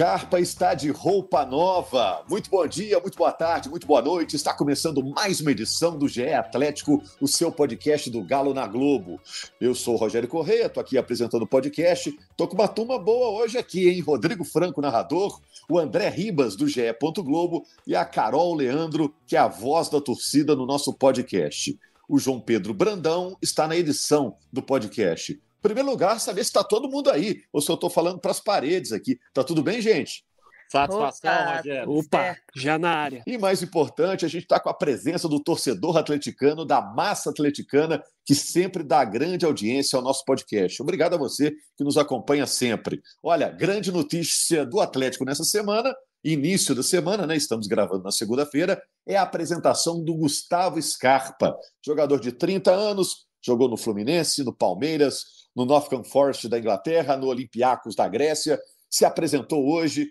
[0.00, 2.24] Scarpa está de roupa nova.
[2.26, 4.34] Muito bom dia, muito boa tarde, muito boa noite.
[4.34, 9.20] Está começando mais uma edição do GE Atlético, o seu podcast do Galo na Globo.
[9.60, 12.18] Eu sou o Rogério Correia, estou aqui apresentando o podcast.
[12.30, 14.00] Estou com uma turma boa hoje aqui, hein?
[14.00, 15.38] Rodrigo Franco, narrador,
[15.68, 16.80] o André Ribas, do GE.
[17.18, 21.78] Globo, e a Carol Leandro, que é a voz da torcida no nosso podcast.
[22.08, 26.88] O João Pedro Brandão está na edição do podcast primeiro lugar, saber se está todo
[26.88, 29.18] mundo aí, ou se eu estou falando para as paredes aqui.
[29.32, 30.24] Tá tudo bem, gente?
[30.70, 31.90] Satisfação, Opa, Rogério.
[31.90, 33.24] Opa, já na área.
[33.26, 38.00] E mais importante, a gente está com a presença do torcedor atleticano, da massa atleticana,
[38.24, 40.80] que sempre dá grande audiência ao nosso podcast.
[40.80, 43.02] Obrigado a você que nos acompanha sempre.
[43.20, 45.92] Olha, grande notícia do Atlético nessa semana,
[46.22, 47.36] início da semana, né?
[47.36, 53.68] Estamos gravando na segunda-feira, é a apresentação do Gustavo Scarpa, jogador de 30 anos, jogou
[53.68, 59.66] no Fluminense, no Palmeiras, no Nottingham Forest da Inglaterra, no Olympiacos da Grécia, se apresentou
[59.68, 60.10] hoje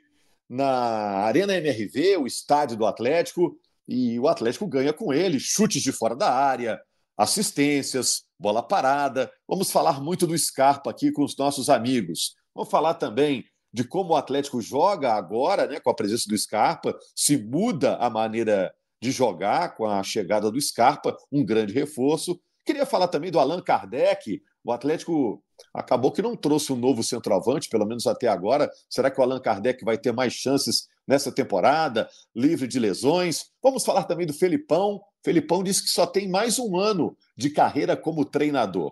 [0.49, 3.55] na Arena MRV, o estádio do Atlético,
[3.87, 6.79] e o Atlético ganha com ele chutes de fora da área,
[7.17, 9.31] assistências, bola parada.
[9.47, 12.35] Vamos falar muito do Scarpa aqui com os nossos amigos.
[12.55, 16.97] Vamos falar também de como o Atlético joga agora, né, com a presença do Scarpa,
[17.15, 22.39] se muda a maneira de jogar com a chegada do Scarpa, um grande reforço.
[22.65, 25.41] Queria falar também do Allan Kardec, o Atlético
[25.73, 28.69] acabou que não trouxe um novo centroavante, pelo menos até agora.
[28.89, 33.45] Será que o Allan Kardec vai ter mais chances nessa temporada, livre de lesões?
[33.63, 35.01] Vamos falar também do Felipão.
[35.23, 38.91] Felipão disse que só tem mais um ano de carreira como treinador.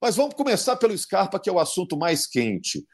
[0.00, 2.84] Mas vamos começar pelo Scarpa, que é o assunto mais quente.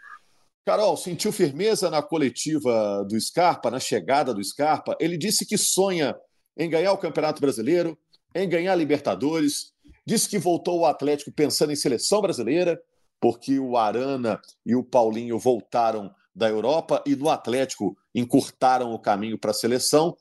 [0.65, 4.97] Carol, sentiu firmeza na coletiva do Scarpa, na chegada do Scarpa?
[5.00, 6.15] Ele disse que sonha
[6.56, 7.98] em ganhar o Campeonato Brasileiro,
[8.34, 9.72] em ganhar a Libertadores,
[10.08, 12.80] Disse que voltou ao Atlético pensando em seleção brasileira,
[13.20, 19.38] porque o Arana e o Paulinho voltaram da Europa e no Atlético encurtaram o caminho
[19.38, 20.16] para a seleção.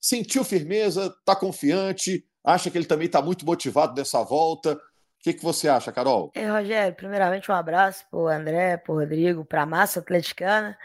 [0.00, 4.80] Sentiu firmeza, está confiante, acha que ele também está muito motivado nessa volta
[5.22, 6.32] que, que você acha, Carol?
[6.34, 10.76] É, Rogério, primeiramente um abraço para o André, para o Rodrigo, para a massa atleticana.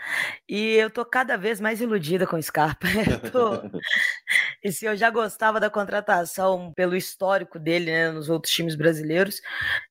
[0.47, 2.85] E eu tô cada vez mais iludida com o Scarpa.
[3.25, 3.79] Eu tô...
[4.63, 9.41] e se eu já gostava da contratação pelo histórico dele né, nos outros times brasileiros,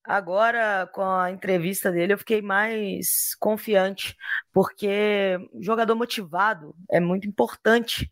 [0.05, 4.17] agora com a entrevista dele eu fiquei mais confiante,
[4.53, 8.11] porque jogador motivado é muito importante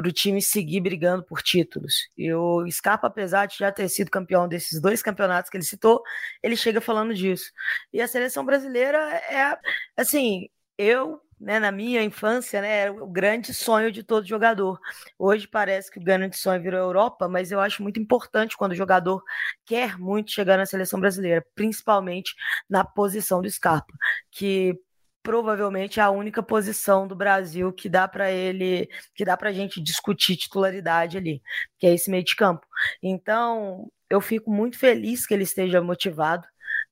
[0.00, 2.08] para o time seguir brigando por títulos.
[2.16, 6.02] E o Scarpa, apesar de já ter sido campeão desses dois campeonatos que ele citou,
[6.42, 7.52] ele chega falando disso.
[7.92, 9.58] E a seleção brasileira é,
[9.94, 14.78] assim, eu né, na minha infância, né, era o grande sonho de todo jogador.
[15.18, 18.74] Hoje parece que o grande sonho virou Europa, mas eu acho muito importante quando o
[18.76, 19.22] jogador
[19.64, 22.34] quer muito chegar na seleção brasileira, principalmente
[22.68, 23.92] na posição do Scarpa,
[24.30, 24.78] que
[25.22, 29.80] provavelmente a única posição do Brasil que dá para ele, que dá para a gente
[29.80, 31.42] discutir titularidade ali,
[31.78, 32.66] que é esse meio de campo.
[33.02, 36.46] Então, eu fico muito feliz que ele esteja motivado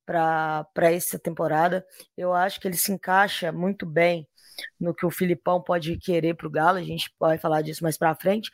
[0.04, 1.84] para essa temporada.
[2.16, 4.26] Eu acho que ele se encaixa muito bem
[4.80, 7.96] no que o Filipão pode querer para o Galo, a gente vai falar disso mais
[7.96, 8.50] para frente,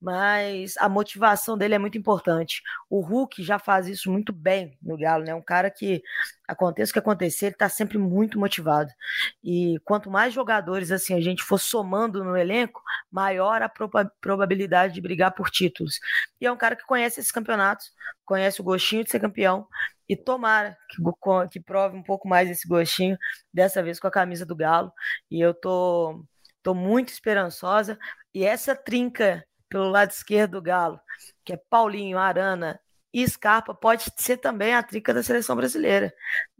[0.00, 2.62] mas a motivação dele é muito importante.
[2.88, 5.34] O Hulk já faz isso muito bem no Galo, né?
[5.34, 6.02] Um cara que
[6.46, 8.90] aconteça o que acontecer, ele está sempre muito motivado.
[9.42, 14.94] E quanto mais jogadores assim a gente for somando no elenco, maior a proba probabilidade
[14.94, 16.00] de brigar por títulos.
[16.40, 17.92] E é um cara que conhece esses campeonatos,
[18.24, 19.66] conhece o gostinho de ser campeão
[20.08, 21.02] e tomara que,
[21.50, 23.18] que prove um pouco mais esse gostinho,
[23.52, 24.92] dessa vez com a camisa do Galo.
[25.30, 26.24] E eu tô,
[26.62, 27.98] tô muito esperançosa.
[28.32, 30.98] E essa trinca pelo lado esquerdo do Galo,
[31.44, 32.80] que é Paulinho, Arana
[33.12, 36.12] e Scarpa, pode ser também a trinca da seleção brasileira.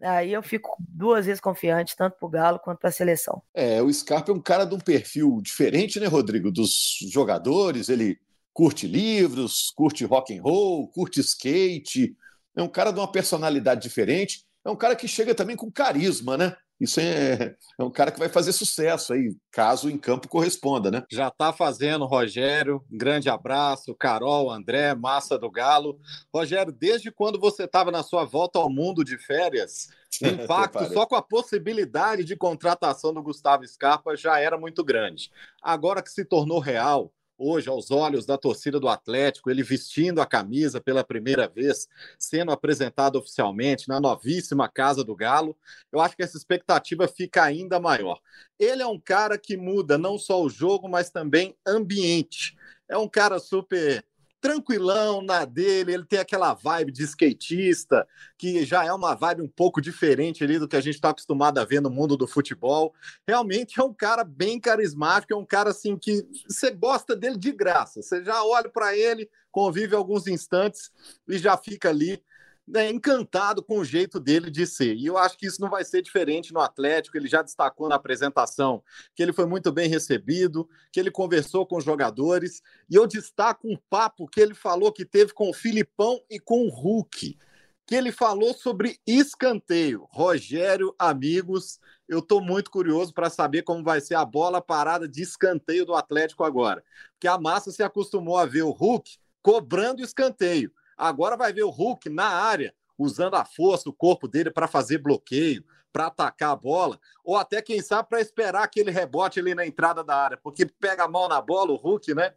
[0.02, 3.42] Aí eu fico duas vezes confiante, tanto para o Galo quanto para a seleção.
[3.54, 6.50] É, o Scarpa é um cara de um perfil diferente, né, Rodrigo?
[6.50, 8.18] Dos jogadores, ele
[8.52, 12.16] curte livros, curte rock and roll, curte skate,
[12.58, 16.36] é um cara de uma personalidade diferente, é um cara que chega também com carisma,
[16.36, 16.56] né?
[16.80, 21.02] Isso é, é um cara que vai fazer sucesso aí, caso em campo corresponda, né?
[21.10, 22.84] Já está fazendo, Rogério.
[22.88, 25.98] grande abraço, Carol, André, massa do Galo.
[26.32, 29.88] Rogério, desde quando você estava na sua volta ao mundo de férias,
[30.22, 35.30] o impacto só com a possibilidade de contratação do Gustavo Scarpa já era muito grande.
[35.60, 40.26] Agora que se tornou real, hoje aos olhos da torcida do Atlético, ele vestindo a
[40.26, 41.88] camisa pela primeira vez,
[42.18, 45.56] sendo apresentado oficialmente na novíssima Casa do Galo,
[45.92, 48.20] eu acho que essa expectativa fica ainda maior.
[48.58, 52.56] Ele é um cara que muda não só o jogo, mas também ambiente.
[52.88, 54.04] É um cara super
[54.40, 58.06] tranquilão na dele, ele tem aquela vibe de skatista,
[58.36, 61.58] que já é uma vibe um pouco diferente ali do que a gente está acostumado
[61.58, 62.94] a ver no mundo do futebol.
[63.26, 67.52] Realmente é um cara bem carismático, é um cara assim que você gosta dele de
[67.52, 68.00] graça.
[68.02, 70.90] Você já olha para ele, convive alguns instantes
[71.28, 72.22] e já fica ali
[72.68, 74.94] né, encantado com o jeito dele de ser.
[74.94, 77.16] E eu acho que isso não vai ser diferente no Atlético.
[77.16, 78.82] Ele já destacou na apresentação
[79.14, 82.62] que ele foi muito bem recebido, que ele conversou com os jogadores.
[82.90, 86.66] E eu destaco um papo que ele falou que teve com o Filipão e com
[86.66, 87.38] o Hulk,
[87.86, 90.06] que ele falou sobre escanteio.
[90.10, 95.22] Rogério, amigos, eu estou muito curioso para saber como vai ser a bola parada de
[95.22, 96.84] escanteio do Atlético agora.
[97.12, 100.70] Porque a massa se acostumou a ver o Hulk cobrando escanteio.
[100.98, 104.98] Agora vai ver o Hulk na área, usando a força, o corpo dele para fazer
[104.98, 109.66] bloqueio, para atacar a bola, ou até, quem sabe, para esperar aquele rebote ali na
[109.66, 112.34] entrada da área, porque pega mão na bola, o Hulk, né?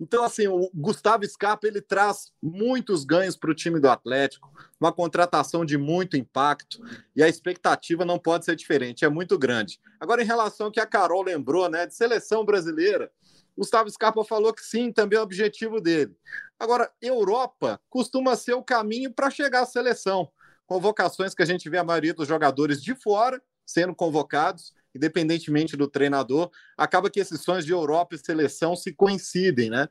[0.00, 4.50] Então, assim, o Gustavo Scarpa ele traz muitos ganhos para o time do Atlético,
[4.80, 6.82] uma contratação de muito impacto,
[7.14, 9.78] e a expectativa não pode ser diferente, é muito grande.
[10.00, 13.12] Agora, em relação ao que a Carol lembrou, né, de seleção brasileira,
[13.56, 16.16] Gustavo Scarpa falou que sim, também é o objetivo dele.
[16.58, 20.28] Agora, Europa costuma ser o caminho para chegar à seleção.
[20.66, 25.88] Convocações que a gente vê a maioria dos jogadores de fora sendo convocados, independentemente do
[25.88, 29.88] treinador, acaba que esses sonhos de Europa e seleção se coincidem, né?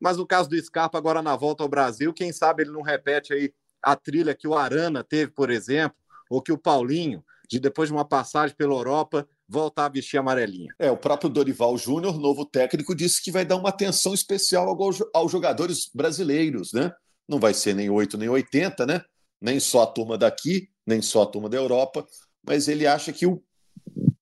[0.00, 3.32] Mas no caso do Scarpa, agora na volta ao Brasil, quem sabe ele não repete
[3.32, 5.96] aí a trilha que o Arana teve, por exemplo,
[6.28, 10.74] ou que o Paulinho, de depois de uma passagem pela Europa, voltar a vestir amarelinha.
[10.78, 14.74] É, o próprio Dorival Júnior, novo técnico, disse que vai dar uma atenção especial
[15.12, 16.90] aos jogadores brasileiros, né?
[17.28, 19.02] Não vai ser nem 8 nem 80, né?
[19.40, 22.06] Nem só a turma daqui, nem só a turma da Europa,
[22.42, 23.26] mas ele acha que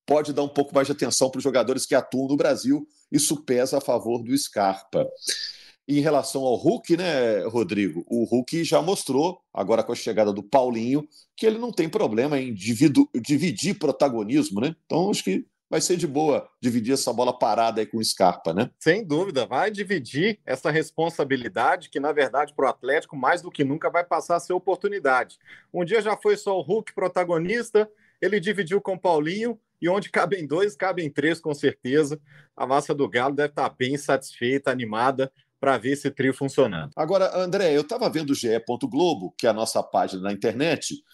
[0.05, 2.85] pode dar um pouco mais de atenção para os jogadores que atuam no Brasil.
[3.13, 5.07] Isso pesa a favor do Scarpa.
[5.91, 8.05] Em relação ao Hulk, né, Rodrigo?
[8.07, 11.05] O Hulk já mostrou, agora com a chegada do Paulinho,
[11.37, 14.77] que ele não tem problema em dividir protagonismo, né?
[14.87, 18.55] Então acho que vai ser de boa dividir essa bola parada aí com o Scarpa,
[18.55, 18.71] né?
[18.79, 23.65] Sem dúvida, vai dividir essa responsabilidade que, na verdade, para o Atlético, mais do que
[23.65, 25.41] nunca, vai passar a ser oportunidade.
[25.75, 27.91] Um dia já foi só o Hulk protagonista,
[28.23, 32.21] ele dividiu com o Paulinho, e onde cabem dois, cabem três, com certeza.
[32.57, 36.91] A massa do Galo deve estar bem satisfeita, animada para ver esse trio funcionando.
[36.97, 38.49] Agora, André, eu estava vendo o GE.
[38.85, 41.05] Globo, que é a nossa página na internet.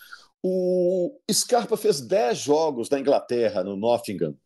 [0.43, 4.37] O Scarpa fez 10 jogos na Inglaterra, no Nottingham.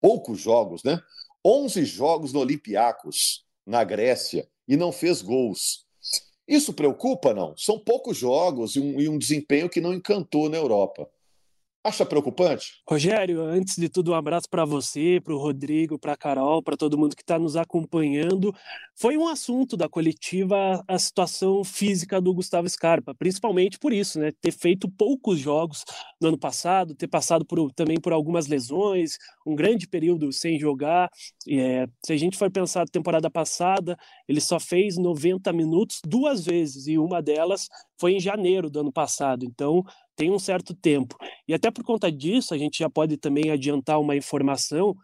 [0.00, 0.98] Poucos jogos, né?
[1.44, 5.84] 11 jogos no Olympiacos, na Grécia, e não fez gols.
[6.48, 7.54] Isso preocupa, não?
[7.56, 11.08] São poucos jogos e um, e um desempenho que não encantou na Europa.
[11.86, 12.80] Acha preocupante?
[12.88, 16.78] Rogério, antes de tudo, um abraço para você, para o Rodrigo, para a Carol, para
[16.78, 18.54] todo mundo que está nos acompanhando.
[18.96, 24.32] Foi um assunto da coletiva a situação física do Gustavo Scarpa, principalmente por isso, né?
[24.40, 25.84] Ter feito poucos jogos
[26.18, 31.10] no ano passado, ter passado por, também por algumas lesões, um grande período sem jogar.
[31.46, 33.94] É, se a gente for pensar temporada passada,
[34.26, 37.68] ele só fez 90 minutos duas vezes, e uma delas
[38.00, 39.44] foi em janeiro do ano passado.
[39.44, 39.82] Então,
[40.16, 41.16] tem um certo tempo.
[41.46, 44.94] E até por conta disso, a gente já pode também adiantar uma informação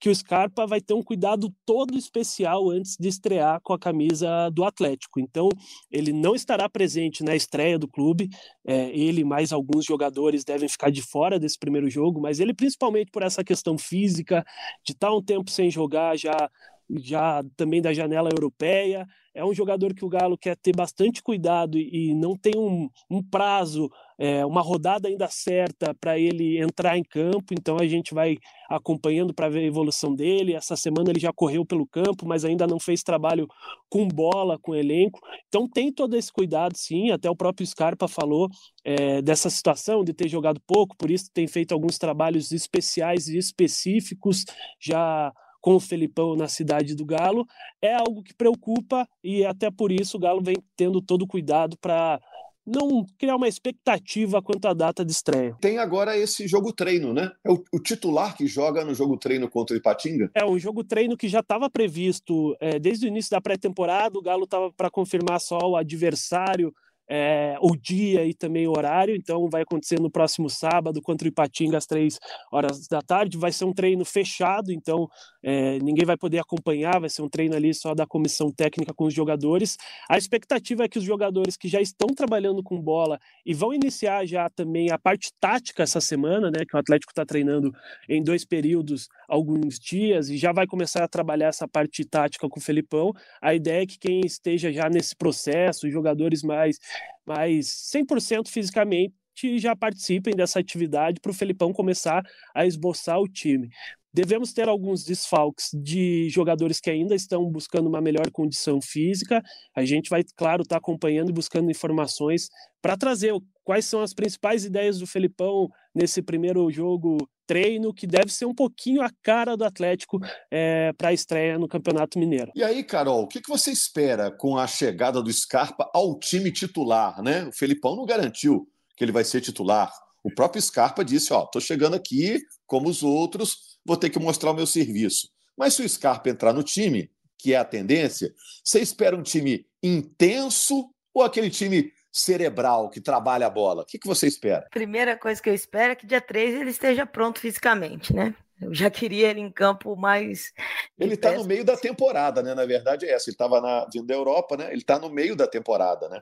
[0.00, 4.48] que o Scarpa vai ter um cuidado todo especial antes de estrear com a camisa
[4.50, 5.20] do Atlético.
[5.20, 5.50] Então,
[5.90, 8.30] ele não estará presente na estreia do clube.
[8.66, 13.10] É, ele mais alguns jogadores devem ficar de fora desse primeiro jogo, mas ele, principalmente
[13.10, 14.42] por essa questão física,
[14.82, 16.50] de estar um tempo sem jogar, já,
[16.98, 21.78] já também da janela europeia, é um jogador que o Galo quer ter bastante cuidado
[21.78, 27.04] e, não tem um, um prazo, é, uma rodada ainda certa para ele entrar em
[27.04, 27.52] campo.
[27.52, 28.36] Então a gente vai
[28.68, 30.54] acompanhando para ver a evolução dele.
[30.54, 33.46] Essa semana ele já correu pelo campo, mas ainda não fez trabalho
[33.88, 35.20] com bola, com elenco.
[35.48, 37.10] Então tem todo esse cuidado, sim.
[37.10, 38.48] Até o próprio Scarpa falou
[38.84, 43.38] é, dessa situação de ter jogado pouco, por isso tem feito alguns trabalhos especiais e
[43.38, 44.44] específicos
[44.80, 47.46] já com o Felipão na cidade do Galo,
[47.82, 51.76] é algo que preocupa e até por isso o Galo vem tendo todo o cuidado
[51.78, 52.20] para
[52.66, 55.56] não criar uma expectativa quanto à data de estreia.
[55.60, 57.32] Tem agora esse jogo treino, né?
[57.44, 60.30] É o, o titular que joga no jogo treino contra o Ipatinga?
[60.34, 64.18] É um jogo treino que já estava previsto é, desde o início da pré-temporada.
[64.18, 66.72] O Galo estava para confirmar só o adversário
[67.10, 69.16] é, o dia e também o horário.
[69.16, 72.20] Então, vai acontecer no próximo sábado contra o Ipatinga às três
[72.52, 73.36] horas da tarde.
[73.36, 75.08] Vai ser um treino fechado, então
[75.42, 77.00] é, ninguém vai poder acompanhar.
[77.00, 79.76] Vai ser um treino ali só da comissão técnica com os jogadores.
[80.08, 84.24] A expectativa é que os jogadores que já estão trabalhando com bola e vão iniciar
[84.24, 86.64] já também a parte tática essa semana, né?
[86.64, 87.74] Que o Atlético está treinando
[88.08, 92.60] em dois períodos, alguns dias, e já vai começar a trabalhar essa parte tática com
[92.60, 93.12] o Felipão.
[93.42, 96.78] A ideia é que quem esteja já nesse processo, os jogadores mais,
[97.26, 99.14] mais 100% fisicamente,
[99.58, 102.22] já participem dessa atividade para o Felipão começar
[102.54, 103.70] a esboçar o time.
[104.12, 109.40] Devemos ter alguns desfalques de jogadores que ainda estão buscando uma melhor condição física.
[109.74, 112.48] A gente vai, claro, estar tá acompanhando e buscando informações
[112.82, 117.18] para trazer quais são as principais ideias do Felipão nesse primeiro jogo
[117.50, 121.66] treino, que deve ser um pouquinho a cara do Atlético é, para a estreia no
[121.66, 122.52] Campeonato Mineiro.
[122.54, 126.52] E aí, Carol, o que, que você espera com a chegada do Scarpa ao time
[126.52, 127.20] titular?
[127.20, 127.42] Né?
[127.48, 129.92] O Felipão não garantiu que ele vai ser titular.
[130.22, 134.52] O próprio Scarpa disse: Ó, tô chegando aqui como os outros, vou ter que mostrar
[134.52, 135.28] o meu serviço.
[135.58, 138.32] Mas se o Scarpa entrar no time, que é a tendência,
[138.64, 143.82] você espera um time intenso ou aquele time cerebral que trabalha a bola?
[143.82, 144.66] O que, que você espera?
[144.70, 148.34] Primeira coisa que eu espero é que dia 3 ele esteja pronto fisicamente, né?
[148.60, 150.52] Eu já queria ele em campo mais.
[150.98, 152.54] Ele está no meio da temporada, né?
[152.54, 153.30] Na verdade é essa.
[153.30, 154.66] Ele estava vindo da Europa, né?
[154.70, 156.20] Ele está no meio da temporada, né?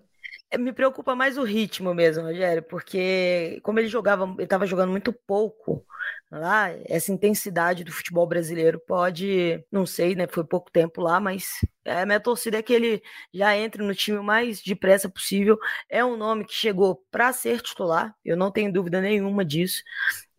[0.50, 4.90] É, me preocupa mais o ritmo mesmo, Rogério, porque como ele jogava, ele estava jogando
[4.90, 5.84] muito pouco
[6.30, 10.26] lá, essa intensidade do futebol brasileiro pode, não sei, né?
[10.26, 11.48] Foi pouco tempo lá, mas
[11.86, 13.02] a minha torcida é que ele
[13.32, 15.58] já entre no time o mais depressa possível.
[15.88, 19.82] É um nome que chegou para ser titular, eu não tenho dúvida nenhuma disso.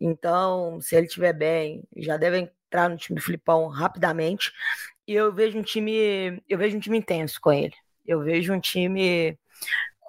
[0.00, 4.52] Então, se ele estiver bem, já deve entrar no time do Filipão rapidamente.
[5.06, 7.74] E eu vejo um time, eu vejo um time intenso com ele.
[8.06, 9.38] Eu vejo um time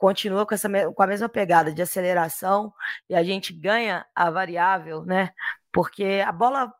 [0.01, 2.73] continua com, essa, com a mesma pegada de aceleração
[3.07, 5.29] e a gente ganha a variável, né?
[5.71, 6.73] Porque a bola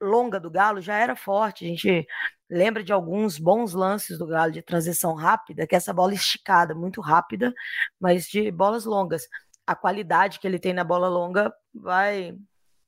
[0.00, 1.64] longa do Galo já era forte.
[1.64, 2.06] A gente
[2.48, 6.72] lembra de alguns bons lances do Galo de transição rápida, que é essa bola esticada,
[6.72, 7.52] muito rápida,
[7.98, 9.26] mas de bolas longas.
[9.66, 12.36] A qualidade que ele tem na bola longa vai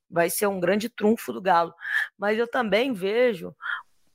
[0.08, 1.74] vai ser um grande trunfo do Galo.
[2.16, 3.54] Mas eu também vejo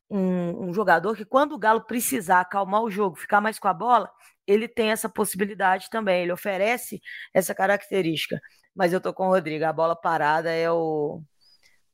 [0.10, 3.74] um, um, jogador que, quando o Galo precisar acalmar o jogo, ficar mais com a
[3.74, 4.10] bola,
[4.48, 7.02] ele tem essa possibilidade também, ele oferece
[7.34, 8.40] essa característica.
[8.76, 11.22] Mas eu tô com o Rodrigo, a bola parada é o,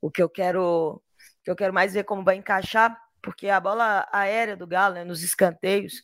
[0.01, 1.01] o que eu quero
[1.43, 5.03] que eu quero mais ver como vai encaixar, porque a bola aérea do Galo, né,
[5.03, 6.01] nos escanteios,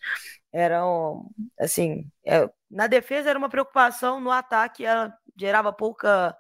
[0.52, 6.36] eram assim, é, na defesa era uma preocupação, no ataque ela gerava pouca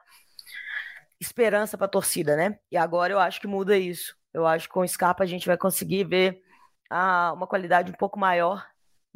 [1.20, 2.60] esperança para a torcida, né?
[2.72, 4.16] E agora eu acho que muda isso.
[4.34, 6.42] Eu acho que com o Scarpa a gente vai conseguir ver
[6.90, 8.66] ah, uma qualidade um pouco maior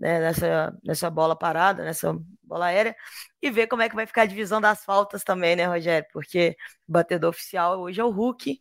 [0.02, 2.96] né, nessa, nessa bola parada, nessa bola aérea,
[3.40, 6.08] e ver como é que vai ficar a divisão das faltas também, né, Rogério?
[6.12, 8.60] Porque o batedor oficial hoje é o Hulk,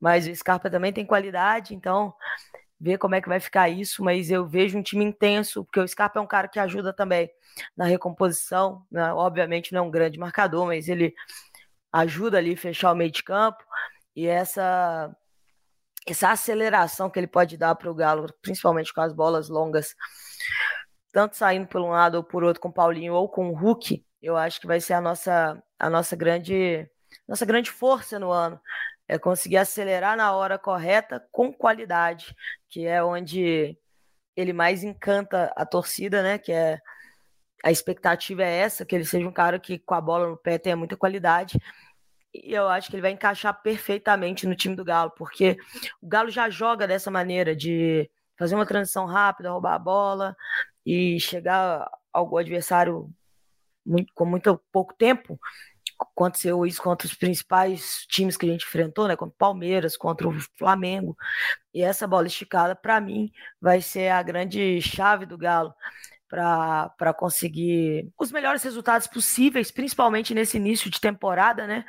[0.00, 2.14] mas o Scarpa também tem qualidade, então
[2.80, 5.88] ver como é que vai ficar isso, mas eu vejo um time intenso, porque o
[5.88, 7.28] Scarpa é um cara que ajuda também
[7.76, 9.12] na recomposição, né?
[9.12, 11.12] obviamente não é um grande marcador, mas ele
[11.92, 13.64] ajuda ali a fechar o meio de campo,
[14.14, 15.12] e essa
[16.06, 19.94] essa aceleração que ele pode dar para o Galo, principalmente com as bolas longas,
[21.12, 24.04] tanto saindo por um lado ou por outro com o Paulinho ou com o Hulk,
[24.22, 26.88] eu acho que vai ser a nossa, a nossa grande
[27.26, 28.60] nossa grande força no ano.
[29.06, 32.34] É conseguir acelerar na hora correta com qualidade,
[32.68, 33.76] que é onde
[34.36, 36.38] ele mais encanta a torcida, né?
[36.38, 36.78] Que é
[37.64, 40.58] a expectativa é essa, que ele seja um cara que com a bola no pé
[40.58, 41.58] tenha muita qualidade.
[42.34, 45.56] E eu acho que ele vai encaixar perfeitamente no time do Galo, porque
[46.02, 50.36] o Galo já joga dessa maneira de fazer uma transição rápida, roubar a bola
[50.88, 53.10] e chegar ao adversário
[53.84, 55.38] muito, com muito pouco tempo.
[56.00, 59.14] Aconteceu isso contra os principais times que a gente enfrentou, né?
[59.14, 61.14] Contra o Palmeiras, contra o Flamengo.
[61.74, 63.30] E essa bola esticada, para mim,
[63.60, 65.74] vai ser a grande chave do Galo
[66.26, 71.84] para conseguir os melhores resultados possíveis, principalmente nesse início de temporada, né?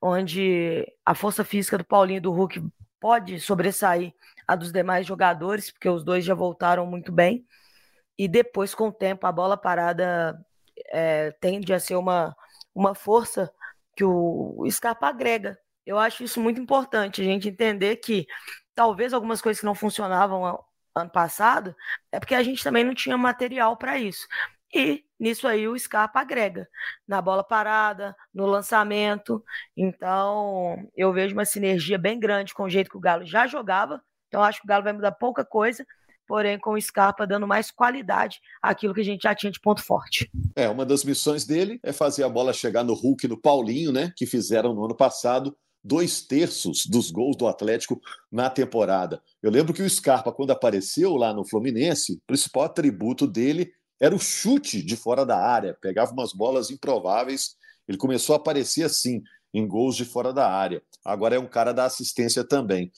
[0.00, 2.62] Onde a força física do Paulinho e do Hulk
[3.00, 4.12] pode sobressair
[4.46, 7.46] a dos demais jogadores, porque os dois já voltaram muito bem.
[8.18, 10.38] E depois, com o tempo, a bola parada
[10.90, 12.36] é, tende a ser uma,
[12.74, 13.52] uma força
[13.96, 15.58] que o, Scarpa agrega.
[15.84, 18.26] Eu acho isso muito importante, a gente entender que
[18.74, 20.62] talvez algumas coisas que não funcionavam
[20.94, 21.74] ano passado,
[22.10, 24.26] é porque a gente também não tinha material para isso.
[24.74, 26.68] E nisso aí o Scarpa agrega
[27.06, 29.44] na bola parada, no lançamento.
[29.76, 34.02] Então, eu vejo uma sinergia bem grande com o jeito que o Galo já jogava.
[34.28, 35.86] Então, acho que o Galo vai mudar pouca coisa,
[36.32, 39.84] porém com o Scarpa dando mais qualidade àquilo que a gente já tinha de ponto
[39.84, 40.30] forte.
[40.56, 43.92] É, uma das missões dele é fazer a bola chegar no Hulk e no Paulinho,
[43.92, 44.14] né?
[44.16, 49.22] Que fizeram no ano passado dois terços dos gols do Atlético na temporada.
[49.42, 53.70] Eu lembro que o Scarpa, quando apareceu lá no Fluminense, o principal atributo dele
[54.00, 57.56] era o chute de fora da área, pegava umas bolas improváveis.
[57.86, 59.20] Ele começou a aparecer assim,
[59.52, 60.82] em gols de fora da área.
[61.04, 62.90] Agora é um cara da assistência também.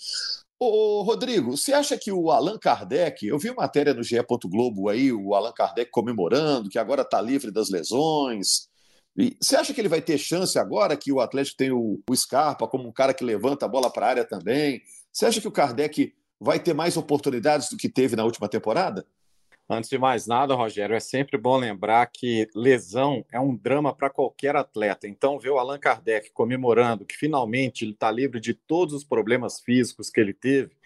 [0.66, 4.16] Ô, Rodrigo, você acha que o Allan Kardec, eu vi uma matéria no GE.
[4.46, 8.68] Globo aí, o Allan Kardec comemorando que agora está livre das lesões.
[9.16, 12.16] E você acha que ele vai ter chance agora que o Atlético tem o, o
[12.16, 14.82] Scarpa como um cara que levanta a bola para a área também?
[15.12, 19.06] Você acha que o Kardec vai ter mais oportunidades do que teve na última temporada?
[19.68, 24.10] Antes de mais nada, Rogério, é sempre bom lembrar que lesão é um drama para
[24.10, 25.08] qualquer atleta.
[25.08, 29.60] Então, ver o Allan Kardec comemorando que finalmente ele está livre de todos os problemas
[29.60, 30.76] físicos que ele teve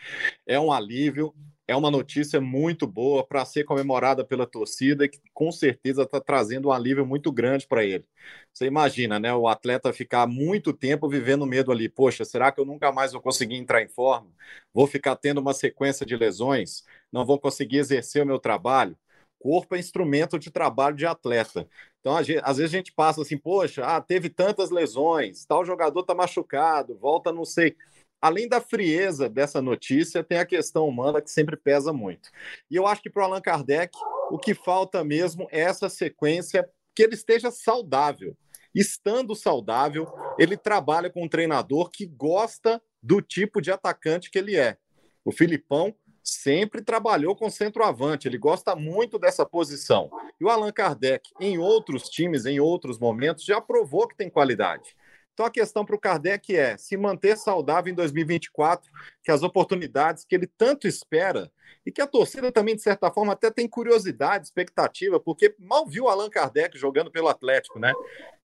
[0.47, 1.35] é um alívio,
[1.69, 6.69] é uma notícia muito boa para ser comemorada pela torcida que com certeza está trazendo
[6.69, 8.05] um alívio muito grande para ele.
[8.53, 9.33] Você imagina, né?
[9.35, 11.89] O atleta ficar muito tempo vivendo medo ali.
[11.89, 14.31] Poxa, será que eu nunca mais vou conseguir entrar em forma?
[14.73, 16.85] Vou ficar tendo uma sequência de lesões?
[17.13, 18.97] Não vou conseguir exercer o meu trabalho?
[19.39, 21.69] Corpo é instrumento de trabalho de atleta.
[22.01, 26.15] Então, às vezes a gente passa assim, poxa, ah, teve tantas lesões, tal jogador está
[26.15, 27.77] machucado, volta não sei
[28.21, 32.31] além da frieza dessa notícia, tem a questão humana que sempre pesa muito.
[32.71, 33.97] E eu acho que para o Allan Kardec,
[34.31, 38.37] o que falta mesmo é essa sequência que ele esteja saudável.
[38.75, 40.07] Estando saudável,
[40.39, 44.77] ele trabalha com um treinador que gosta do tipo de atacante que ele é.
[45.25, 50.11] O Filipão sempre trabalhou com centroavante, ele gosta muito dessa posição.
[50.41, 54.95] E o Allan Kardec, em outros times, em outros momentos, já provou que tem qualidade.
[55.39, 58.91] Então a questão para o Kardec é se manter saudável em 2024,
[59.23, 61.49] que as oportunidades que ele tanto espera
[61.87, 66.09] e que a torcida também, de certa forma, até tem curiosidade, expectativa, porque mal viu
[66.09, 67.93] Allan Kardec jogando pelo Atlético, né?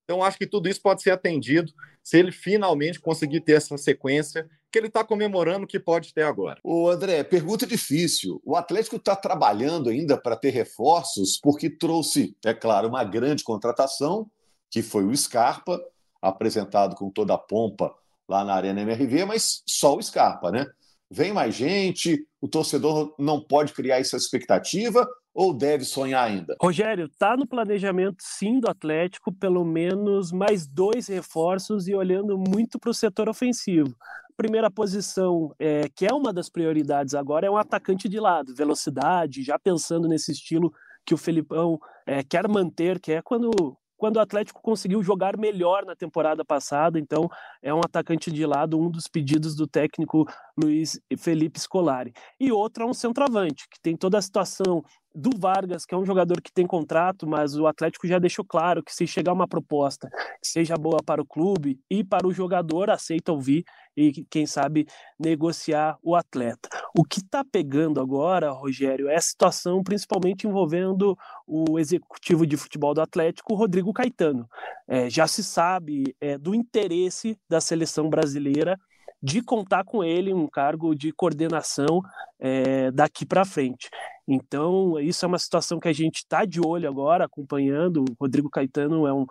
[0.04, 4.48] Então acho que tudo isso pode ser atendido se ele finalmente conseguir ter essa sequência
[4.70, 6.60] que ele está comemorando que pode ter agora.
[6.62, 8.40] O André, pergunta difícil.
[8.44, 14.30] O Atlético está trabalhando ainda para ter reforços, porque trouxe, é claro, uma grande contratação,
[14.70, 15.80] que foi o Scarpa,
[16.24, 17.94] apresentado com toda a pompa
[18.28, 20.66] lá na Arena MRV, mas só o Scarpa, né?
[21.10, 26.56] Vem mais gente, o torcedor não pode criar essa expectativa ou deve sonhar ainda?
[26.60, 32.78] Rogério, tá no planejamento sim do Atlético, pelo menos mais dois reforços e olhando muito
[32.78, 33.94] para o setor ofensivo.
[34.36, 39.42] Primeira posição, é, que é uma das prioridades agora, é um atacante de lado, velocidade,
[39.42, 40.72] já pensando nesse estilo
[41.04, 45.84] que o Felipão é, quer manter, que é quando quando o Atlético conseguiu jogar melhor
[45.84, 46.98] na temporada passada.
[46.98, 47.28] Então,
[47.62, 50.26] é um atacante de lado, um dos pedidos do técnico
[50.56, 52.12] Luiz Felipe Scolari.
[52.38, 54.82] E outro é um centroavante, que tem toda a situação
[55.14, 58.82] do Vargas, que é um jogador que tem contrato, mas o Atlético já deixou claro
[58.82, 60.10] que se chegar uma proposta
[60.42, 63.64] que seja boa para o clube e para o jogador, aceita ouvir
[63.96, 64.86] e, quem sabe,
[65.18, 66.68] negociar o atleta.
[66.96, 72.94] O que está pegando agora, Rogério, é a situação principalmente envolvendo o executivo de futebol
[72.94, 74.48] do Atlético, Rodrigo Caetano.
[74.86, 78.78] É, já se sabe é, do interesse da seleção brasileira
[79.22, 82.02] de contar com ele um cargo de coordenação
[82.38, 83.88] é, daqui para frente.
[84.28, 88.02] Então, isso é uma situação que a gente está de olho agora, acompanhando.
[88.02, 89.24] O Rodrigo Caetano é, um,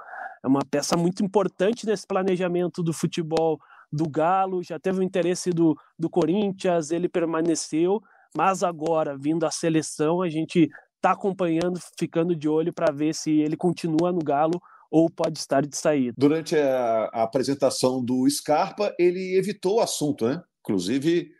[0.43, 3.59] é uma peça muito importante nesse planejamento do futebol
[3.93, 8.01] do Galo, já teve o interesse do, do Corinthians, ele permaneceu,
[8.35, 13.29] mas agora, vindo a seleção, a gente está acompanhando, ficando de olho para ver se
[13.29, 16.13] ele continua no Galo ou pode estar de saída.
[16.17, 20.41] Durante a, a apresentação do Scarpa, ele evitou o assunto, né?
[20.61, 21.31] Inclusive,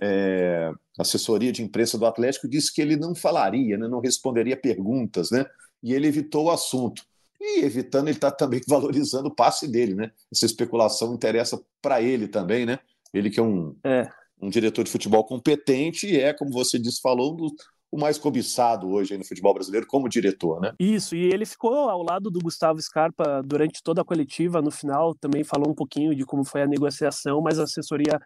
[0.00, 3.86] é, a assessoria de imprensa do Atlético disse que ele não falaria, né?
[3.88, 5.44] não responderia perguntas, né?
[5.82, 7.02] E ele evitou o assunto.
[7.40, 10.10] E evitando, ele está também valorizando o passe dele, né?
[10.32, 12.78] Essa especulação interessa para ele também, né?
[13.12, 14.08] Ele que é um, é.
[14.40, 17.52] um diretor de futebol competente e é, como você disse, falou, um dos
[17.90, 20.72] o mais cobiçado hoje no futebol brasileiro como diretor, né?
[20.78, 25.14] Isso, e ele ficou ao lado do Gustavo Scarpa durante toda a coletiva, no final
[25.14, 28.20] também falou um pouquinho de como foi a negociação, mas a assessoria,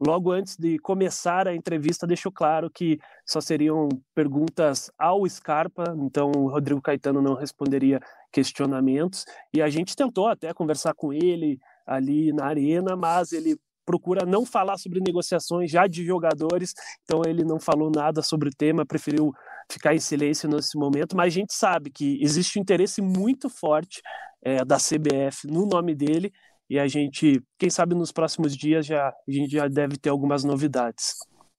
[0.00, 6.32] logo antes de começar a entrevista, deixou claro que só seriam perguntas ao Scarpa, então
[6.36, 8.00] o Rodrigo Caetano não responderia
[8.32, 14.26] questionamentos, e a gente tentou até conversar com ele ali na arena, mas ele procura
[14.26, 18.86] não falar sobre negociações já de jogadores, então ele não falou nada sobre o tema,
[18.86, 19.32] preferiu
[19.70, 24.02] ficar em silêncio nesse momento, mas a gente sabe que existe um interesse muito forte
[24.42, 26.32] é, da CBF no nome dele
[26.68, 30.44] e a gente, quem sabe nos próximos dias já a gente já deve ter algumas
[30.44, 31.14] novidades.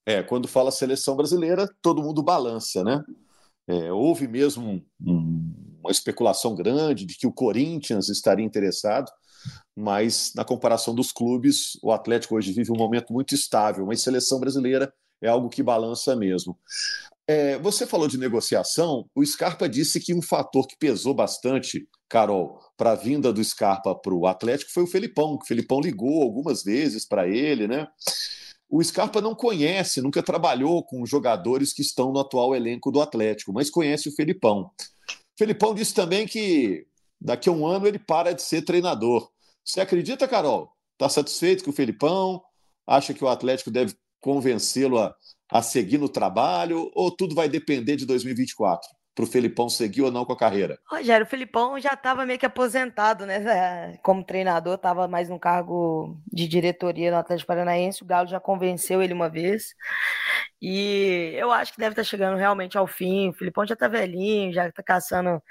[0.05, 3.03] É, quando fala seleção brasileira, todo mundo balança, né?
[3.67, 9.11] É, houve mesmo um, uma especulação grande de que o Corinthians estaria interessado,
[9.75, 14.39] mas na comparação dos clubes, o Atlético hoje vive um momento muito estável, mas seleção
[14.39, 16.57] brasileira é algo que balança mesmo.
[17.27, 22.59] É, você falou de negociação, o Scarpa disse que um fator que pesou bastante, Carol,
[22.77, 26.63] para a vinda do Scarpa para o Atlético foi o Felipão, o Felipão ligou algumas
[26.63, 27.87] vezes para ele, né?
[28.69, 33.53] O Scarpa não conhece, nunca trabalhou com jogadores que estão no atual elenco do Atlético,
[33.53, 34.71] mas conhece o Felipão.
[35.09, 36.85] O Felipão disse também que
[37.19, 39.31] daqui a um ano ele para de ser treinador.
[39.65, 40.71] Você acredita, Carol?
[40.93, 42.41] Está satisfeito com o Felipão?
[42.85, 45.15] Acha que o Atlético deve convencê-lo a,
[45.49, 46.91] a seguir no trabalho?
[46.93, 48.87] Ou tudo vai depender de 2024?
[49.15, 50.77] para o Felipão seguir ou não com a carreira?
[50.85, 53.37] Rogério, o Felipão já estava meio que aposentado, né?
[53.37, 58.03] É, como treinador, estava mais no cargo de diretoria no Atlético Paranaense.
[58.03, 59.73] O Galo já convenceu ele uma vez.
[60.61, 63.29] E eu acho que deve estar tá chegando realmente ao fim.
[63.29, 65.41] O Filipão já está velhinho, já está caçando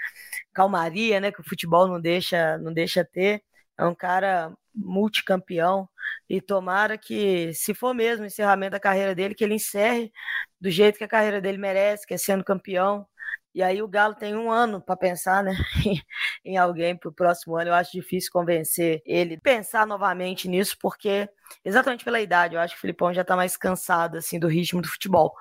[0.52, 1.32] calmaria, né?
[1.32, 3.42] Que o futebol não deixa, não deixa ter.
[3.78, 5.88] É um cara multicampeão.
[6.28, 10.12] E tomara que, se for mesmo o encerramento da carreira dele, que ele encerre
[10.60, 13.06] do jeito que a carreira dele merece, que é sendo campeão
[13.54, 15.52] e aí o Galo tem um ano para pensar, né,
[16.44, 17.70] em alguém para o próximo ano.
[17.70, 21.28] Eu acho difícil convencer ele pensar novamente nisso, porque
[21.64, 24.82] exatamente pela idade, eu acho que o Filipão já está mais cansado assim do ritmo
[24.82, 25.32] do futebol.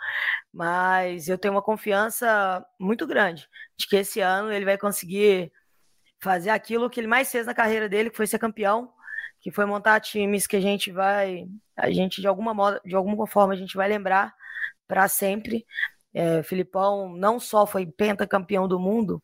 [0.53, 5.51] Mas eu tenho uma confiança muito grande de que esse ano ele vai conseguir
[6.23, 8.91] fazer aquilo que ele mais fez na carreira dele, que foi ser campeão,
[9.41, 13.27] que foi montar times que a gente vai, a gente de alguma modo, de alguma
[13.27, 14.33] forma a gente vai lembrar
[14.87, 15.65] para sempre.
[16.15, 19.21] É, Filipão não só foi pentacampeão do mundo,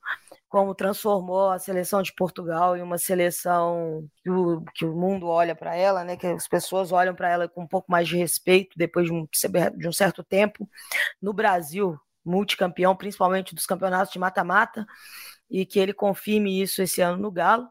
[0.49, 5.55] como transformou a seleção de Portugal em uma seleção que o, que o mundo olha
[5.55, 8.75] para ela, né, que as pessoas olham para ela com um pouco mais de respeito
[8.75, 9.27] depois de um,
[9.77, 10.67] de um certo tempo.
[11.21, 14.85] No Brasil, multicampeão, principalmente dos campeonatos de mata-mata,
[15.49, 17.67] e que ele confirme isso esse ano no Galo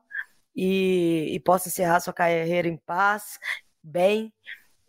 [0.55, 3.39] e, e possa encerrar sua carreira em paz,
[3.83, 4.33] bem,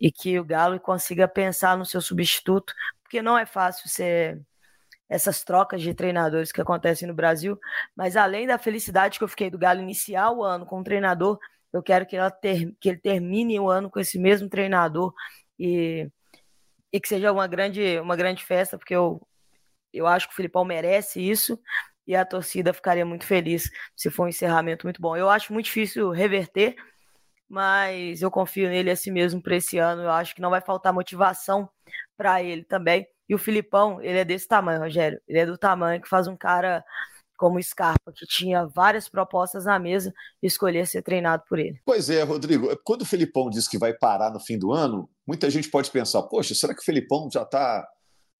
[0.00, 4.40] e que o Galo consiga pensar no seu substituto, porque não é fácil ser
[5.08, 7.58] essas trocas de treinadores que acontecem no Brasil,
[7.96, 11.38] mas além da felicidade que eu fiquei do Galo iniciar o ano com um treinador,
[11.72, 15.12] eu quero que, ter, que ele termine o ano com esse mesmo treinador
[15.58, 16.08] e,
[16.92, 19.20] e que seja uma grande, uma grande festa, porque eu,
[19.92, 21.60] eu acho que o Filipão merece isso
[22.10, 25.16] e a torcida ficaria muito feliz se for um encerramento muito bom.
[25.16, 26.74] Eu acho muito difícil reverter,
[27.48, 30.02] mas eu confio nele assim mesmo para esse ano.
[30.02, 31.70] Eu acho que não vai faltar motivação
[32.16, 33.06] para ele também.
[33.28, 35.20] E o Filipão, ele é desse tamanho, Rogério.
[35.28, 36.84] Ele é do tamanho que faz um cara
[37.36, 41.80] como o Scarpa, que tinha várias propostas na mesa, escolher ser treinado por ele.
[41.84, 42.76] Pois é, Rodrigo.
[42.82, 46.24] Quando o Filipão diz que vai parar no fim do ano, muita gente pode pensar:
[46.24, 47.86] poxa, será que o Filipão já está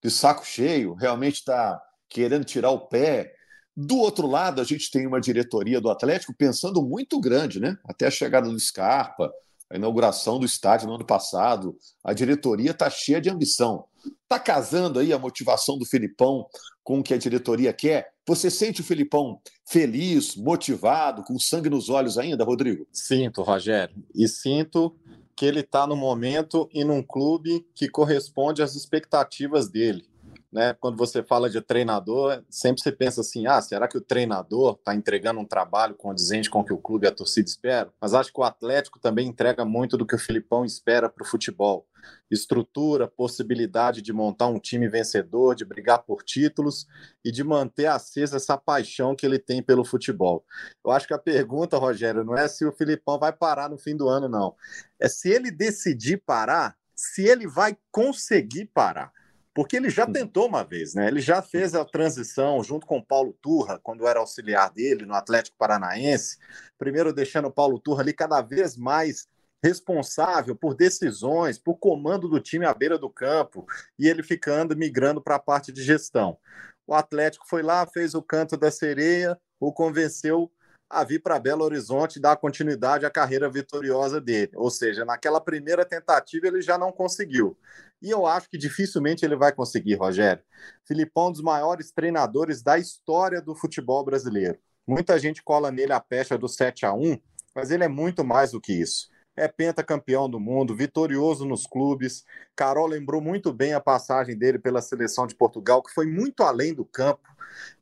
[0.03, 0.95] de saco cheio?
[0.95, 3.33] Realmente está querendo tirar o pé?
[3.83, 7.79] Do outro lado, a gente tem uma diretoria do Atlético pensando muito grande, né?
[7.83, 9.33] Até a chegada do Scarpa,
[9.71, 13.87] a inauguração do estádio no ano passado, a diretoria está cheia de ambição.
[14.23, 16.47] Está casando aí a motivação do Filipão
[16.85, 18.13] com o que a diretoria quer?
[18.27, 22.87] Você sente o Filipão feliz, motivado, com sangue nos olhos ainda, Rodrigo?
[22.93, 23.97] Sinto, Rogério.
[24.15, 24.95] E sinto
[25.35, 30.10] que ele está no momento e num clube que corresponde às expectativas dele
[30.53, 30.75] né?
[30.81, 34.95] Quando você fala de treinador, sempre você pensa assim: ah, será que o treinador está
[34.95, 37.93] entregando um trabalho condizente com o que o clube e a torcida esperam?
[38.01, 41.27] Mas acho que o Atlético também entrega muito do que o Filipão espera para o
[41.27, 41.87] futebol.
[42.31, 46.87] Estrutura, possibilidade de montar um time vencedor, de brigar por títulos
[47.25, 50.45] e de manter acesa essa paixão que ele tem pelo futebol.
[50.85, 53.97] Eu acho que a pergunta, Rogério, não é se o Filipão vai parar no fim
[53.97, 54.57] do ano, não.
[54.99, 59.13] É se ele decidir parar, se ele vai conseguir parar.
[59.53, 61.09] Porque ele já tentou uma vez, né?
[61.09, 65.15] Ele já fez a transição junto com o Paulo Turra, quando era auxiliar dele no
[65.15, 66.39] Atlético Paranaense.
[66.79, 69.27] Primeiro deixando o Paulo Turra ali cada vez mais
[69.63, 73.67] responsável por decisões, por comando do time à beira do campo,
[73.99, 76.39] e ele ficando migrando para a parte de gestão.
[76.87, 80.51] O Atlético foi lá, fez o canto da sereia, o convenceu
[80.91, 84.51] a vir para Belo Horizonte e dar continuidade à carreira vitoriosa dele.
[84.57, 87.57] Ou seja, naquela primeira tentativa ele já não conseguiu.
[88.03, 90.43] E eu acho que dificilmente ele vai conseguir, Rogério.
[90.85, 94.59] Filipão, um dos maiores treinadores da história do futebol brasileiro.
[94.87, 97.19] Muita gente cola nele a pecha do 7 a 1
[97.55, 99.09] mas ele é muito mais do que isso.
[99.37, 102.25] É pentacampeão do mundo, vitorioso nos clubes.
[102.55, 106.75] Carol lembrou muito bem a passagem dele pela seleção de Portugal, que foi muito além
[106.75, 107.29] do campo.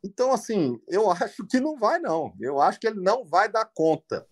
[0.02, 2.34] Então, assim, eu acho que não vai, não.
[2.40, 4.26] Eu acho que ele não vai dar conta.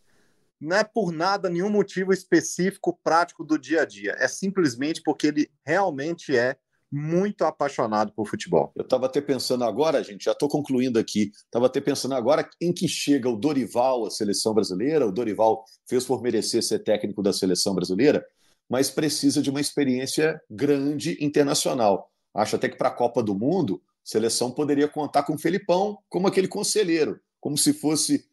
[0.61, 4.17] Não é por nada, nenhum motivo específico, prático do dia a dia.
[4.19, 6.57] É simplesmente porque ele realmente é
[6.91, 8.73] muito apaixonado por futebol.
[8.77, 12.73] Eu estava até pensando agora, gente, já estou concluindo aqui, estava até pensando agora em
[12.73, 15.07] que chega o Dorival à seleção brasileira.
[15.07, 18.25] O Dorival fez por merecer ser técnico da seleção brasileira,
[18.69, 22.11] mas precisa de uma experiência grande internacional.
[22.35, 25.99] Acho até que para a Copa do Mundo, a seleção poderia contar com o Felipão
[26.09, 28.25] como aquele conselheiro, como se fosse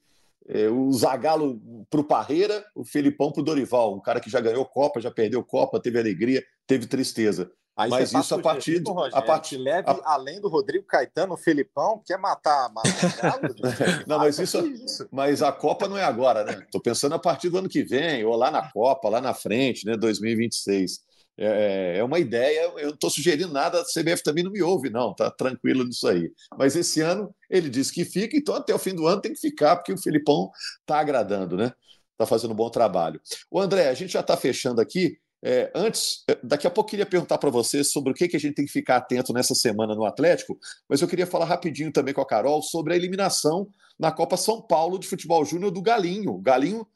[0.47, 4.41] é, o Zagallo para o Parreira, o Felipão para o Dorival, um cara que já
[4.41, 7.51] ganhou Copa, já perdeu Copa, teve alegria, teve tristeza.
[7.75, 10.13] Aí Mas tá isso a partir do Rogério, a partir leve a...
[10.13, 13.55] além do Rodrigo Caetano, o Felipão quer matar, matar Galo,
[14.05, 16.62] Não, mas isso, isso, mas a Copa não é agora, né?
[16.63, 19.88] Estou pensando a partir do ano que vem ou lá na Copa, lá na frente,
[19.88, 20.99] né, 2026.
[21.36, 24.91] É, é uma ideia, eu não estou sugerindo nada, a CBF também não me ouve,
[24.91, 26.31] não, tá tranquilo nisso aí.
[26.55, 29.39] Mas esse ano ele disse que fica, então até o fim do ano tem que
[29.39, 31.73] ficar, porque o Felipão está agradando, né?
[32.12, 33.19] Está fazendo um bom trabalho.
[33.49, 35.17] O André, a gente já está fechando aqui.
[35.45, 38.38] É, antes, é, daqui a pouco eu queria perguntar para você sobre o que, que
[38.38, 41.91] a gente tem que ficar atento nessa semana no Atlético, mas eu queria falar rapidinho
[41.91, 43.67] também com a Carol sobre a eliminação
[43.99, 46.32] na Copa São Paulo de Futebol Júnior do Galinho.
[46.32, 46.88] O Galinho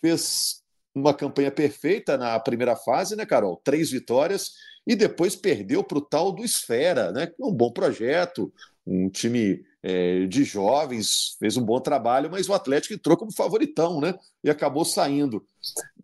[0.00, 0.62] fez
[0.94, 3.60] uma campanha perfeita na primeira fase, né, Carol?
[3.64, 4.52] Três vitórias
[4.86, 7.32] e depois perdeu para o tal do Esfera, né?
[7.40, 8.52] Um bom projeto,
[8.86, 14.00] um time é, de jovens, fez um bom trabalho, mas o Atlético entrou como favoritão,
[14.00, 14.14] né?
[14.44, 15.44] E acabou saindo.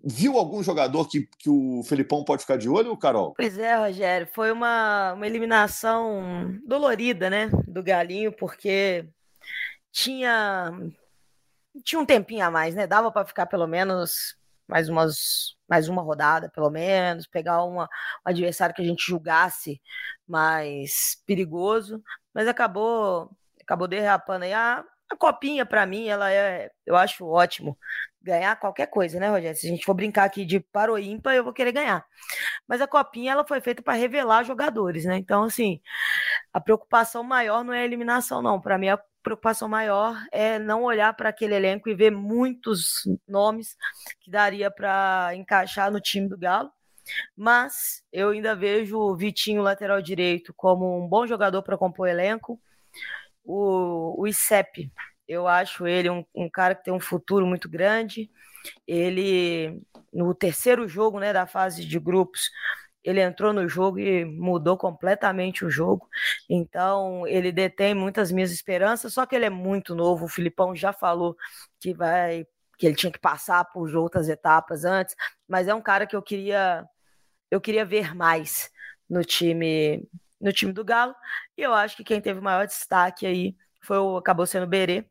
[0.05, 3.35] Viu algum jogador que, que o Felipão pode ficar de olho, Carol?
[3.37, 4.29] Pois é, Rogério.
[4.33, 7.49] Foi uma, uma eliminação dolorida, né?
[7.69, 9.07] Do Galinho, porque
[9.93, 10.73] tinha,
[11.85, 12.87] tinha um tempinho a mais, né?
[12.87, 14.37] Dava para ficar pelo menos
[14.67, 17.89] mais umas mais uma rodada, pelo menos, pegar uma, um
[18.29, 19.81] adversário que a gente julgasse
[20.29, 22.03] mais perigoso,
[22.35, 23.31] mas acabou
[23.63, 24.53] acabou derrapando aí.
[24.53, 27.79] A, a copinha, para mim, ela é, eu acho ótimo
[28.23, 29.59] ganhar qualquer coisa, né, Rogério?
[29.59, 32.05] Se a gente for brincar aqui de paro ímpar, eu vou querer ganhar.
[32.67, 35.17] Mas a copinha ela foi feita para revelar jogadores, né?
[35.17, 35.81] Então, assim,
[36.53, 38.61] a preocupação maior não é a eliminação, não.
[38.61, 43.77] Para mim, a preocupação maior é não olhar para aquele elenco e ver muitos nomes
[44.21, 46.71] que daria para encaixar no time do Galo.
[47.37, 52.11] Mas eu ainda vejo o Vitinho, lateral direito, como um bom jogador para compor o
[52.11, 52.61] elenco.
[53.45, 54.91] O, o ICEP,
[55.33, 58.31] eu acho ele um, um, cara que tem um futuro muito grande.
[58.87, 59.81] Ele,
[60.13, 62.51] no terceiro jogo né, da fase de grupos,
[63.05, 66.09] ele entrou no jogo e mudou completamente o jogo.
[66.49, 70.27] Então, ele detém muitas minhas esperanças, só que ele é muito novo.
[70.27, 71.37] O Filipão já falou
[71.81, 72.47] que vai
[72.79, 75.15] que ele tinha que passar por outras etapas antes,
[75.47, 76.85] mas é um cara que eu queria
[77.51, 78.71] eu queria ver mais
[79.09, 80.09] no time
[80.41, 81.15] no time do Galo.
[81.57, 84.67] E eu acho que quem teve o maior destaque aí foi o acabou sendo o
[84.67, 85.07] Berê,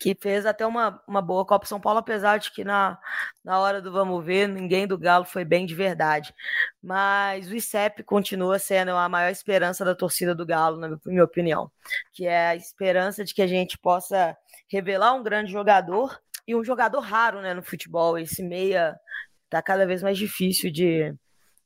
[0.00, 2.98] que fez até uma, uma boa Copa São Paulo, apesar de que na,
[3.44, 6.34] na hora do vamos ver, ninguém do Galo foi bem de verdade.
[6.82, 11.70] Mas o ICEP continua sendo a maior esperança da torcida do Galo, na minha opinião,
[12.12, 14.36] que é a esperança de que a gente possa
[14.68, 18.18] revelar um grande jogador e um jogador raro né, no futebol.
[18.18, 18.96] Esse meia
[19.44, 21.14] está cada vez mais difícil de,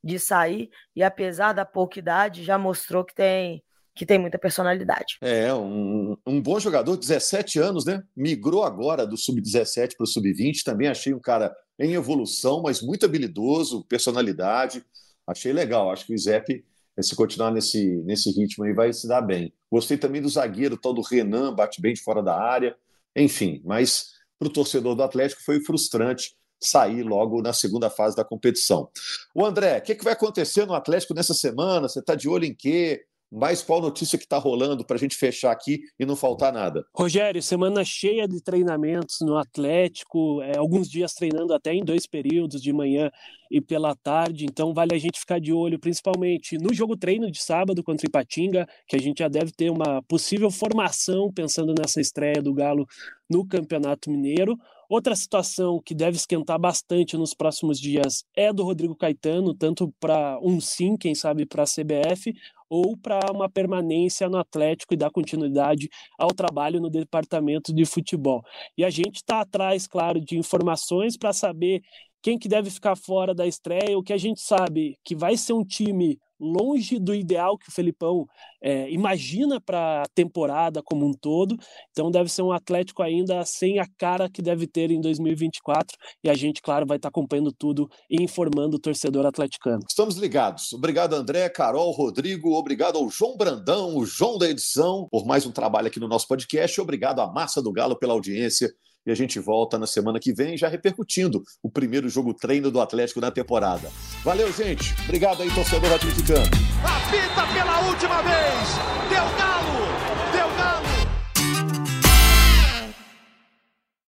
[0.02, 3.62] de sair, e apesar da pouca idade, já mostrou que tem
[3.96, 5.16] que tem muita personalidade.
[5.22, 8.02] É, um, um bom jogador, 17 anos, né?
[8.14, 10.62] Migrou agora do sub-17 para o sub-20.
[10.62, 14.85] Também achei um cara em evolução, mas muito habilidoso, personalidade.
[15.26, 15.90] Achei legal.
[15.90, 16.62] Acho que o Zep,
[17.00, 19.50] se continuar nesse, nesse ritmo aí, vai se dar bem.
[19.72, 22.76] Gostei também do zagueiro, tal do Renan, bate bem de fora da área.
[23.16, 28.24] Enfim, mas para o torcedor do Atlético foi frustrante sair logo na segunda fase da
[28.24, 28.90] competição.
[29.35, 31.88] O André, o que, que vai acontecer no Atlético nessa semana?
[31.88, 33.04] Você está de olho em quê?
[33.37, 36.87] Mais qual notícia que está rolando para a gente fechar aqui e não faltar nada?
[36.94, 42.62] Rogério, semana cheia de treinamentos no Atlético, é, alguns dias treinando até em dois períodos,
[42.62, 43.11] de manhã
[43.51, 47.42] e pela tarde, então vale a gente ficar de olho principalmente no jogo treino de
[47.42, 52.01] sábado contra o Ipatinga, que a gente já deve ter uma possível formação pensando nessa
[52.01, 52.87] estreia do Galo
[53.29, 54.57] no Campeonato Mineiro.
[54.88, 60.38] Outra situação que deve esquentar bastante nos próximos dias é do Rodrigo Caetano, tanto para
[60.40, 62.33] um sim, quem sabe para a CBF,
[62.68, 68.42] ou para uma permanência no Atlético e dar continuidade ao trabalho no departamento de futebol.
[68.77, 71.83] E a gente está atrás, claro, de informações para saber
[72.22, 75.53] quem que deve ficar fora da estreia, o que a gente sabe que vai ser
[75.53, 78.27] um time longe do ideal que o Felipão
[78.62, 81.57] é, imagina para a temporada como um todo.
[81.90, 85.96] Então deve ser um Atlético ainda sem a cara que deve ter em 2024.
[86.25, 89.81] E a gente, claro, vai estar tá acompanhando tudo e informando o torcedor atleticano.
[89.88, 90.72] Estamos ligados.
[90.72, 92.55] Obrigado, André, Carol, Rodrigo.
[92.55, 96.27] Obrigado ao João Brandão, o João da edição, por mais um trabalho aqui no nosso
[96.27, 96.81] podcast.
[96.81, 98.72] Obrigado à Massa do Galo pela audiência
[99.07, 102.81] e a gente volta na semana que vem já repercutindo o primeiro jogo treino do
[102.81, 103.90] Atlético na temporada.
[104.25, 104.95] Valeu, gente.
[105.05, 106.47] Obrigado aí, torcedor atleticano.
[106.85, 108.69] Apita pela última vez.
[109.09, 109.95] Deu galo.